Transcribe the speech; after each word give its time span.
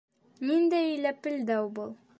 Ниндәй 0.51 0.97
ләпелдәү 1.05 1.67
был? 1.79 1.95